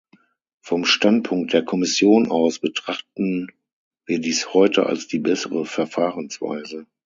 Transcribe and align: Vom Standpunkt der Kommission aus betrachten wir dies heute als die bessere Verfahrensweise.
Vom 0.65 0.83
Standpunkt 0.83 1.53
der 1.53 1.63
Kommission 1.63 2.31
aus 2.31 2.57
betrachten 2.57 3.51
wir 4.07 4.17
dies 4.19 4.51
heute 4.55 4.87
als 4.87 5.05
die 5.07 5.19
bessere 5.19 5.63
Verfahrensweise. 5.63 6.87